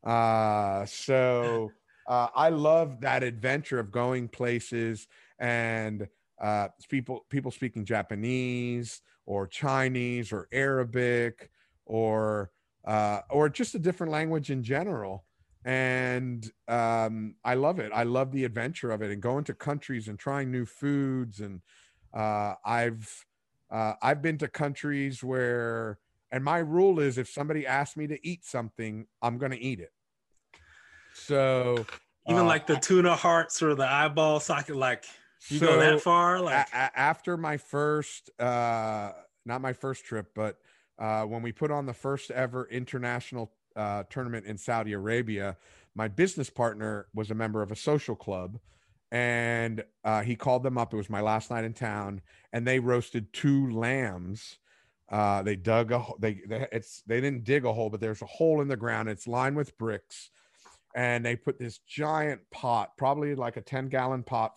[0.03, 1.71] Uh, so
[2.09, 6.07] uh, I love that adventure of going places and
[6.41, 11.51] uh, people people speaking Japanese or Chinese or Arabic
[11.85, 12.49] or
[12.87, 15.23] uh, or just a different language in general.
[15.65, 17.91] And um, I love it.
[17.93, 21.41] I love the adventure of it and going to countries and trying new foods.
[21.41, 21.61] And
[22.11, 23.07] uh, I've
[23.69, 25.99] uh, I've been to countries where,
[26.33, 29.79] and my rule is if somebody asks me to eat something, I'm going to eat
[29.79, 29.93] it.
[31.13, 31.85] So
[32.27, 35.05] Even uh, like the tuna hearts or the eyeball socket, like
[35.49, 39.11] you go that far, a- like a- after my first uh
[39.45, 40.57] not my first trip but
[40.99, 45.57] uh when we put on the first ever international uh tournament in Saudi Arabia
[45.95, 48.57] my business partner was a member of a social club
[49.11, 52.21] and uh he called them up it was my last night in town
[52.53, 54.59] and they roasted two lambs
[55.11, 58.25] uh they dug a they, they it's they didn't dig a hole but there's a
[58.25, 60.29] hole in the ground it's lined with bricks
[60.95, 64.53] and they put this giant pot probably like a 10 gallon pot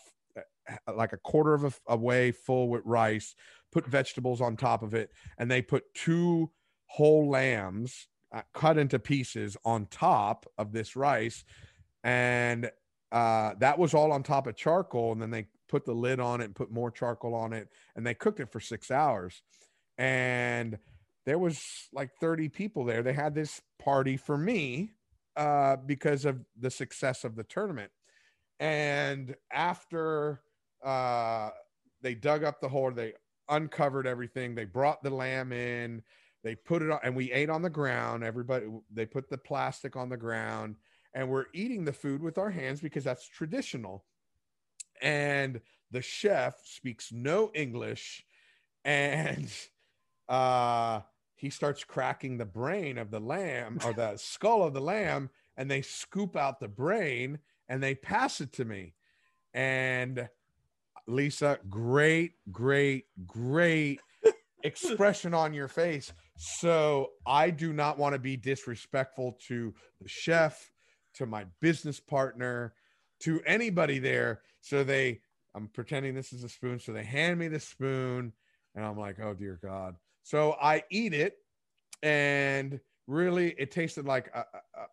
[0.69, 3.35] uh, like a quarter of a, a way full with rice,
[3.73, 6.51] put vegetables on top of it, and they put two
[6.87, 11.45] whole lambs uh, cut into pieces on top of this rice.
[12.03, 12.71] And
[13.13, 16.41] uh, that was all on top of charcoal, and then they put the lid on
[16.41, 19.43] it and put more charcoal on it, and they cooked it for six hours.
[19.99, 20.79] And
[21.25, 23.03] there was like 30 people there.
[23.03, 24.93] They had this party for me
[25.37, 27.91] uh, because of the success of the tournament.
[28.61, 30.41] And after
[30.85, 31.51] uh,
[32.03, 33.15] they dug up the hole, they
[33.49, 34.55] uncovered everything.
[34.55, 36.03] They brought the lamb in.
[36.43, 38.23] They put it on, and we ate on the ground.
[38.23, 40.77] Everybody, they put the plastic on the ground,
[41.13, 44.05] and we're eating the food with our hands because that's traditional.
[45.03, 48.25] And the chef speaks no English,
[48.85, 49.53] and
[50.29, 51.01] uh,
[51.35, 55.71] he starts cracking the brain of the lamb or the skull of the lamb, and
[55.71, 58.95] they scoop out the brain and they pass it to me.
[59.53, 60.29] And
[61.07, 64.01] Lisa, great, great, great
[64.63, 66.13] expression on your face.
[66.37, 70.71] So I do not want to be disrespectful to the chef,
[71.15, 72.75] to my business partner,
[73.21, 74.43] to anybody there.
[74.61, 75.21] So they,
[75.55, 76.79] I'm pretending this is a spoon.
[76.79, 78.33] So they hand me the spoon,
[78.75, 79.97] and I'm like, oh dear God.
[80.27, 81.35] So I eat it,
[82.03, 84.45] and really, it tasted like a, a,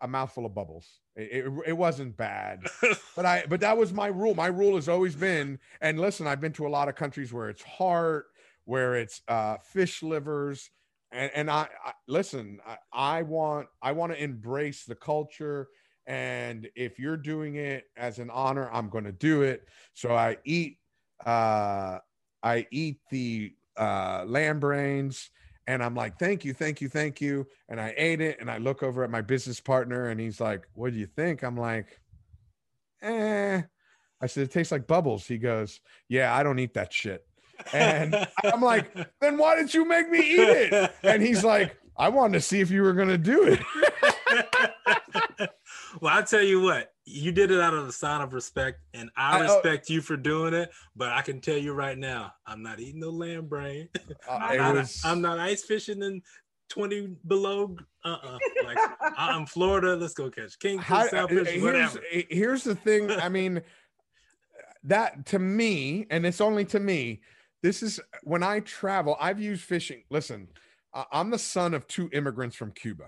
[0.03, 0.99] a mouthful of bubbles.
[1.15, 2.67] It, it, it wasn't bad,
[3.15, 4.35] but I, but that was my rule.
[4.35, 7.49] My rule has always been, and listen, I've been to a lot of countries where
[7.49, 8.27] it's heart,
[8.65, 10.69] where it's uh, fish livers
[11.11, 15.67] and, and I, I listen I, I want i want to embrace the culture
[16.05, 20.37] and if you're doing it as an honor i'm going to do it so i
[20.43, 20.77] eat
[21.25, 21.99] uh
[22.41, 25.29] i eat the uh lamb brains
[25.67, 28.57] and i'm like thank you thank you thank you and i ate it and i
[28.57, 31.99] look over at my business partner and he's like what do you think i'm like
[33.01, 33.61] eh
[34.21, 37.25] i said it tastes like bubbles he goes yeah i don't eat that shit
[37.71, 40.91] and I'm like, then why did you make me eat it?
[41.03, 43.59] And he's like, I wanted to see if you were going to do it.
[46.01, 49.09] Well, I tell you what, you did it out of the sign of respect, and
[49.15, 50.69] I uh, respect I, you for doing it.
[50.95, 53.89] But I can tell you right now, I'm not eating no lamb brain.
[54.27, 55.01] Uh, I'm, not, was...
[55.03, 56.21] I'm, not, ice fishing in
[56.69, 57.75] 20 below.
[58.05, 58.37] Uh-uh.
[58.63, 58.77] Like
[59.17, 59.95] I'm Florida.
[59.95, 61.99] Let's go catch king, How, here's, whatever.
[62.29, 63.11] Here's the thing.
[63.11, 63.61] I mean,
[64.83, 67.21] that to me, and it's only to me
[67.63, 70.03] this is when I travel, I've used fishing.
[70.09, 70.49] Listen,
[71.11, 73.05] I'm the son of two immigrants from Cuba.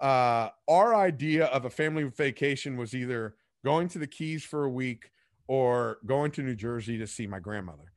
[0.00, 3.34] Uh, our idea of a family vacation was either
[3.64, 5.10] going to the Keys for a week
[5.46, 7.92] or going to New Jersey to see my grandmother.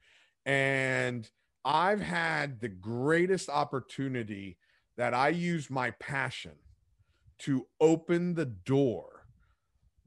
[0.46, 1.30] And
[1.64, 4.58] I've had the greatest opportunity
[4.98, 6.54] that I use my passion
[7.40, 9.26] to open the door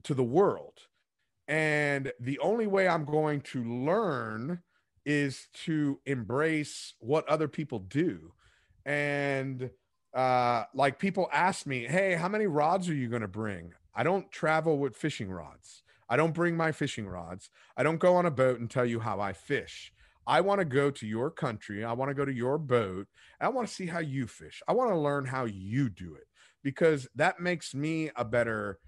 [0.03, 0.79] to the world.
[1.47, 4.61] And the only way I'm going to learn
[5.05, 8.33] is to embrace what other people do.
[8.85, 9.69] And
[10.17, 13.73] uh, like people ask me, hey, how many rods are you going to bring?
[13.93, 15.83] I don't travel with fishing rods.
[16.09, 17.51] I don't bring my fishing rods.
[17.77, 19.93] I don't go on a boat and tell you how I fish.
[20.25, 21.85] I want to go to your country.
[21.85, 23.07] I want to go to your boat.
[23.39, 24.63] I want to see how you fish.
[24.67, 26.25] I want to learn how you do it
[26.63, 28.79] because that makes me a better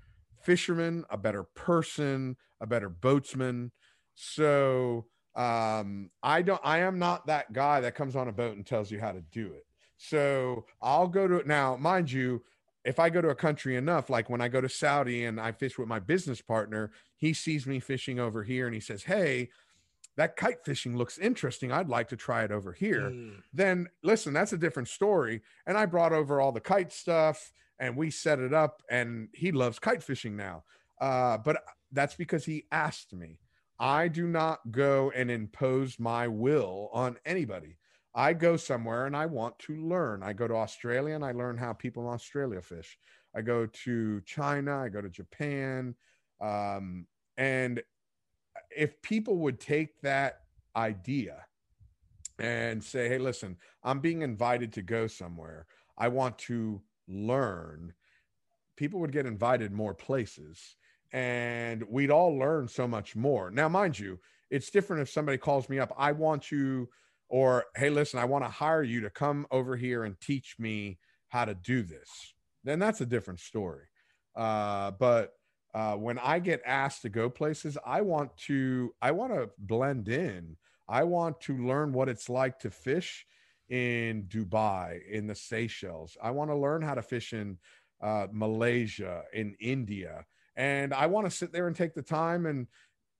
[0.41, 3.69] fisherman, a better person, a better boatsman.
[4.15, 8.65] So um i don't i am not that guy that comes on a boat and
[8.65, 9.63] tells you how to do it
[9.99, 12.41] so i'll go to it now mind you
[12.85, 15.51] if i go to a country enough like when i go to saudi and i
[15.51, 19.49] fish with my business partner he sees me fishing over here and he says hey
[20.19, 21.71] that kite fishing looks interesting.
[21.71, 23.09] I'd like to try it over here.
[23.09, 23.41] Mm.
[23.53, 25.41] then listen that's a different story.
[25.65, 29.53] And i brought over all the kite stuff and we set it up and he
[29.53, 30.65] loves kite fishing now.
[30.99, 33.39] Uh, but that's because he asked me.
[33.79, 37.77] I do not go and impose my will on anybody.
[38.15, 40.23] I go somewhere and I want to learn.
[40.23, 42.97] I go to Australia and I learn how people in Australia fish.
[43.35, 45.95] I go to China, I go to Japan.
[46.41, 47.05] Um,
[47.37, 47.81] and
[48.75, 50.41] if people would take that
[50.75, 51.45] idea
[52.39, 55.67] and say, hey, listen, I'm being invited to go somewhere,
[55.97, 57.93] I want to learn,
[58.77, 60.75] people would get invited more places
[61.11, 63.51] and we'd all learn so much more.
[63.51, 64.19] Now, mind you,
[64.49, 66.89] it's different if somebody calls me up, I want you,
[67.29, 70.97] or hey, listen, I want to hire you to come over here and teach me
[71.29, 72.33] how to do this.
[72.63, 73.85] Then that's a different story.
[74.35, 75.33] Uh, but
[75.73, 80.09] uh, when I get asked to go places, I want to I want to blend
[80.09, 80.57] in.
[80.87, 83.25] I want to learn what it's like to fish
[83.69, 86.17] in Dubai, in the Seychelles.
[86.21, 87.59] I want to learn how to fish in
[88.01, 90.25] uh, Malaysia, in India.
[90.55, 92.47] And I want to sit there and take the time.
[92.47, 92.67] And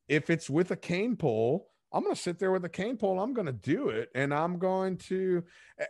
[0.08, 3.20] if it's with a cane pole, I'm going to sit there with a cane pole.
[3.20, 4.10] I'm going to do it.
[4.16, 5.44] And I'm going to
[5.80, 5.86] eh,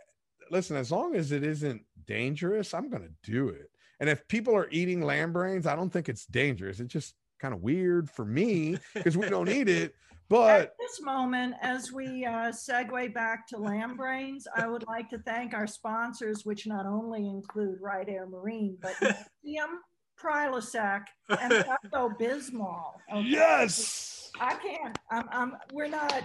[0.50, 3.70] listen, as long as it isn't dangerous, I'm going to do it.
[4.00, 6.80] And if people are eating lamb brains, I don't think it's dangerous.
[6.80, 9.94] It's just kind of weird for me because we don't eat it.
[10.30, 15.10] But At this moment, as we uh, segue back to lamb brains, I would like
[15.10, 19.78] to thank our sponsors, which not only include Right Air Marine, but Nexium,
[20.22, 21.52] Prilosec, and
[21.84, 22.92] Pepto Bismol.
[23.24, 24.19] yes.
[24.38, 24.98] I can't.
[25.10, 25.56] I'm, I'm.
[25.72, 26.24] We're not.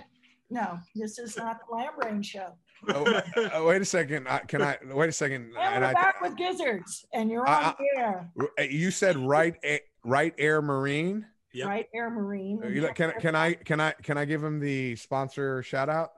[0.50, 2.50] No, this is not the lamb brain show.
[2.90, 4.28] Oh, uh, wait a second.
[4.28, 5.54] I, can I wait a second?
[5.60, 8.32] And we're I, back with gizzards, and you're I- on the air.
[8.70, 11.26] you said right, A- right air marine.
[11.54, 11.68] Yep.
[11.68, 12.62] Right Air Marine.
[12.70, 16.12] You like- Can can I can I can I give him the sponsor shout out?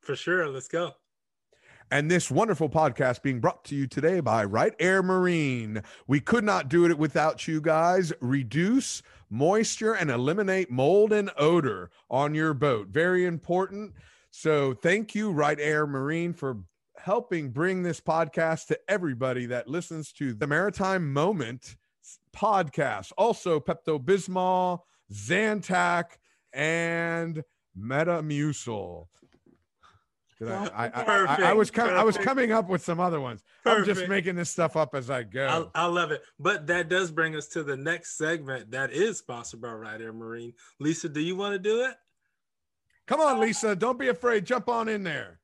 [0.00, 0.48] For sure.
[0.48, 0.92] Let's go.
[1.90, 5.82] And this wonderful podcast being brought to you today by Right Air Marine.
[6.06, 8.14] We could not do it without you guys.
[8.22, 12.88] Reduce moisture and eliminate mold and odor on your boat.
[12.88, 13.92] Very important.
[14.30, 16.58] So thank you, Right Air Marine, for
[16.98, 21.76] helping bring this podcast to everybody that listens to the Maritime Moment
[22.34, 23.12] podcast.
[23.16, 24.80] Also, Pepto Bismol,
[25.12, 26.18] Zantac,
[26.52, 27.42] and
[27.78, 29.06] Metamucil.
[30.38, 33.20] Did I, I, I, I, I was com- I was coming up with some other
[33.20, 33.42] ones.
[33.64, 35.70] I'm just making this stuff up as I go.
[35.74, 36.22] I, I love it.
[36.38, 40.12] But that does bring us to the next segment that is sponsored by Right Air
[40.12, 40.52] Marine.
[40.78, 41.94] Lisa, do you want to do it?
[43.06, 43.74] Come on, Lisa.
[43.74, 44.44] Don't be afraid.
[44.44, 45.40] Jump on in there.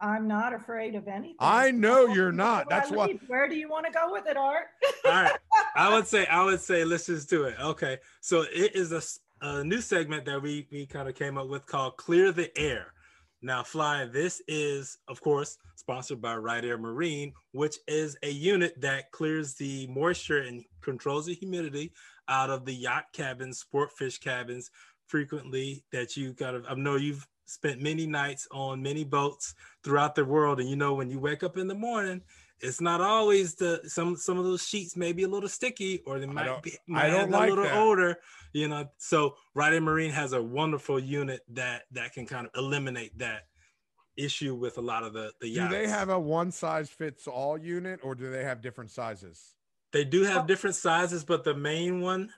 [0.00, 1.36] I'm not afraid of anything.
[1.40, 2.70] I know you're not.
[2.70, 3.18] That's why.
[3.26, 4.66] Where do you want to go with it, Art?
[5.04, 5.36] All right.
[5.74, 7.56] I would say, I would say, let's just do it.
[7.60, 7.98] Okay.
[8.20, 9.02] So it is a,
[9.46, 12.94] a new segment that we we kind of came up with called Clear the Air.
[13.42, 18.78] Now, Fly, this is, of course, sponsored by Right Air Marine, which is a unit
[18.82, 21.92] that clears the moisture and controls the humidity
[22.28, 24.70] out of the yacht cabins, sport fish cabins,
[25.06, 30.14] frequently that you kind of, I know you've spent many nights on many boats throughout
[30.14, 30.60] the world.
[30.60, 32.20] And you know, when you wake up in the morning,
[32.60, 36.18] it's not always the some some of those sheets may be a little sticky or
[36.18, 37.76] they might don't- be I might don't have a little that.
[37.76, 38.16] odor
[38.52, 42.52] you know so Right Air Marine has a wonderful unit that that can kind of
[42.56, 43.42] eliminate that
[44.16, 47.58] issue with a lot of the the Do they have a one size fits all
[47.58, 49.54] unit or do they have different sizes?
[49.92, 50.46] They do have oh.
[50.46, 52.32] different sizes, but the main one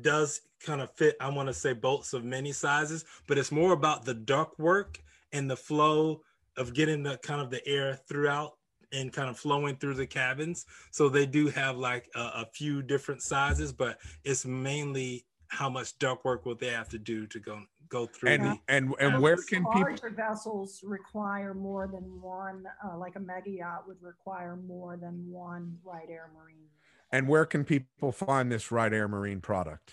[0.00, 1.16] does kind of fit.
[1.20, 4.98] I want to say boats of many sizes, but it's more about the duct work
[5.32, 6.22] and the flow
[6.56, 8.52] of getting the kind of the air throughout
[8.92, 10.66] and kind of flowing through the cabins.
[10.90, 15.98] So they do have like a, a few different sizes, but it's mainly how much
[15.98, 18.30] duct work will they have to do to go go through.
[18.30, 19.82] And the, and and where Those can people?
[19.82, 25.30] larger vessels require more than one, uh, like a mega yacht would require more than
[25.30, 26.68] one Right Air Marine.
[27.12, 29.92] And where can people find this Right Air Marine product?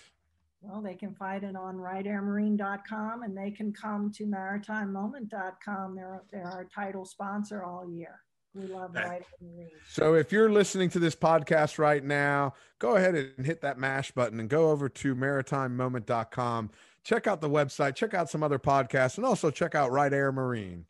[0.62, 5.94] Well, they can find it on rightairmarine.com and they can come to maritimemoment.com.
[5.94, 8.20] They're, they're our title sponsor all year.
[8.54, 9.08] We love Okay.
[9.08, 9.70] Right Air Marine.
[9.88, 14.10] So if you're listening to this podcast right now, go ahead and hit that mash
[14.10, 16.70] button and go over to maritimemoment.com.
[17.04, 20.32] Check out the website, check out some other podcasts, and also check out Right Air
[20.32, 20.84] Marine.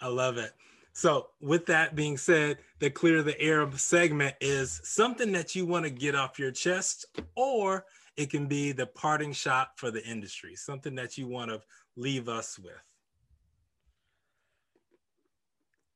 [0.00, 0.52] I love it.
[0.92, 5.84] So, with that being said, the clear the air segment is something that you want
[5.84, 7.06] to get off your chest,
[7.36, 7.84] or
[8.16, 11.60] it can be the parting shot for the industry, something that you want to
[11.96, 12.72] leave us with.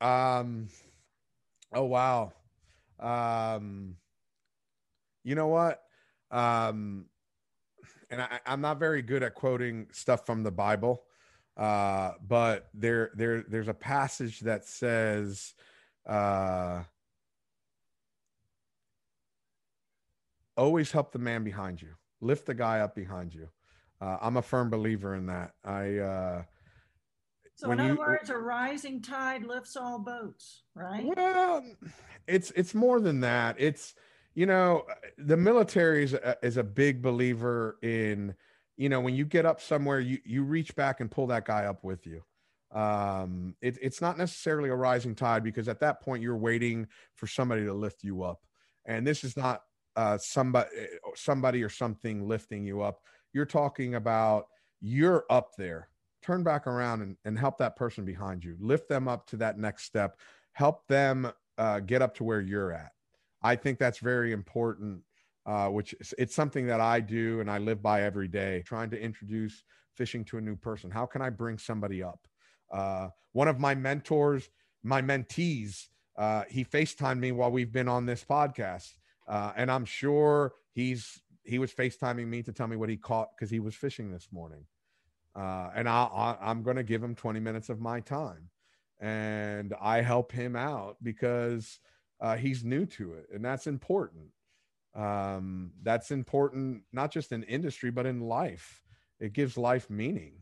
[0.03, 0.69] Um,
[1.73, 2.33] oh wow.
[2.99, 3.97] Um,
[5.25, 5.83] you know what?
[6.31, 7.07] Um,
[8.11, 11.05] and I, I'm not very good at quoting stuff from the Bible,
[11.57, 15.55] uh, but there, there, there's a passage that says,
[16.07, 16.83] uh,
[20.57, 21.91] always help the man behind you,
[22.21, 23.49] lift the guy up behind you.
[24.01, 25.53] Uh, I'm a firm believer in that.
[25.65, 26.43] I, uh,
[27.55, 31.05] So, When in other you- words, a rising tide lifts all boats, right?
[31.05, 31.65] Well,
[32.27, 33.57] it's it's more than that.
[33.59, 33.95] It's
[34.35, 34.87] you know
[35.19, 38.35] the military is a, is a big believer in
[38.77, 41.67] you know when you get up somewhere you you reach back and pull that guy
[41.67, 42.23] up with you.
[42.73, 46.87] Um, it, it's not necessarily a rising tide because at that point you're waiting
[47.17, 48.41] for somebody to lift you up,
[48.87, 49.63] and this is not
[49.95, 50.71] uh, somebody
[51.15, 53.01] somebody or something lifting you up.
[53.35, 54.47] You're talking about
[54.81, 55.91] you're up there
[56.23, 58.57] turn back around and, and help that person behind you.
[58.61, 60.19] Lift them up to that next step.
[60.53, 62.93] Help them uh, get up to where you're at.
[63.43, 65.03] I think that's very important
[65.47, 68.91] uh, which is, it's something that i do and i live by every day trying
[68.91, 69.65] to introduce
[69.95, 70.91] fishing to a new person.
[70.91, 72.27] How can i bring somebody up?
[72.73, 74.49] Uh, one of my mentors
[74.83, 78.93] my mentees uh, he facetimed me while we've been on this podcast
[79.29, 83.31] uh, and i'm sure he's he was facetiming me to tell me what he caught
[83.37, 84.65] because he was fishing this morning
[85.35, 88.51] uh, and I, I, I'm going to give him 20 minutes of my time,
[89.01, 91.81] and I help him out because
[92.21, 94.29] uh, he's new to it, and that's important.
[94.95, 98.83] Um, that's important, not just in industry, but in life.
[99.21, 100.42] It gives life meaning.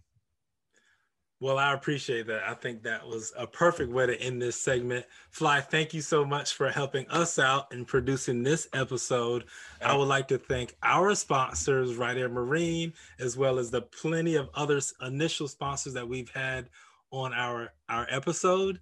[1.42, 2.42] Well, I appreciate that.
[2.46, 5.06] I think that was a perfect way to end this segment.
[5.30, 9.46] Fly, thank you so much for helping us out in producing this episode.
[9.80, 14.34] I would like to thank our sponsors, Right Air Marine, as well as the plenty
[14.34, 16.68] of other initial sponsors that we've had
[17.10, 18.78] on our our episode.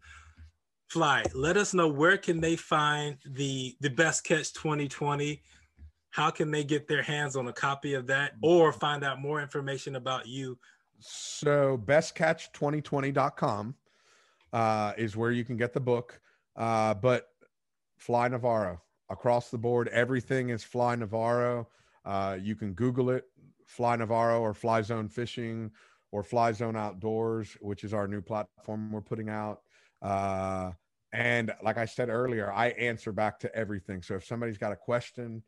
[0.89, 5.43] Fly, let us know where can they find the the best catch 2020
[6.11, 9.43] how can they get their hands on a copy of that or find out more
[9.43, 10.59] information about you
[11.01, 13.75] so bestcatch2020.com
[14.53, 16.21] uh, is where you can get the book.
[16.57, 17.29] Uh, but
[17.97, 18.81] Fly Navarro
[19.11, 21.69] across the board, everything is Fly Navarro.
[22.05, 23.25] Uh, you can Google it,
[23.67, 25.71] Fly Navarro or Fly Zone Fishing
[26.11, 29.61] or Fly Zone Outdoors, which is our new platform we're putting out.
[30.01, 30.73] Uh,
[31.13, 34.03] and like I said earlier, I answer back to everything.
[34.03, 35.43] So if somebody's got a question,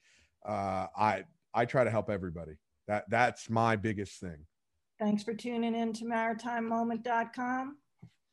[0.47, 2.53] uh, I I try to help everybody.
[2.89, 4.47] That that's my biggest thing.
[5.01, 7.77] Thanks for tuning in to maritimemoment.com.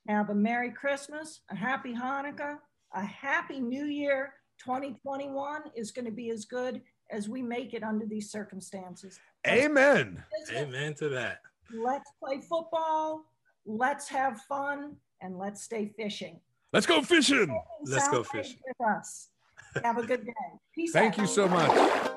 [0.09, 2.57] Have a Merry Christmas, a Happy Hanukkah,
[2.93, 4.33] a Happy New Year.
[4.59, 9.17] 2021 is going to be as good as we make it under these circumstances.
[9.47, 10.21] Amen.
[10.53, 11.39] Amen to that.
[11.73, 13.31] Let's play football.
[13.65, 16.41] Let's have fun and let's stay fishing.
[16.73, 17.57] Let's go fishing.
[17.85, 18.59] Let's go fishing.
[18.67, 19.29] With us.
[19.83, 20.33] Have a good day.
[20.75, 21.19] Peace Thank out.
[21.19, 22.11] you so much.